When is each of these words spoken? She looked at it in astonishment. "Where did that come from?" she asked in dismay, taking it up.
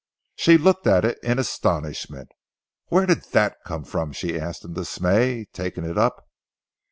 She 0.35 0.57
looked 0.57 0.87
at 0.87 1.05
it 1.05 1.19
in 1.21 1.37
astonishment. 1.37 2.29
"Where 2.87 3.05
did 3.05 3.21
that 3.33 3.57
come 3.63 3.83
from?" 3.83 4.13
she 4.13 4.39
asked 4.39 4.65
in 4.65 4.73
dismay, 4.73 5.45
taking 5.53 5.85
it 5.85 5.95
up. 5.95 6.27